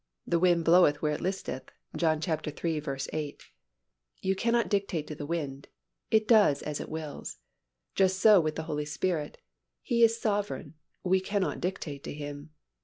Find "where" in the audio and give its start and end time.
1.03-1.13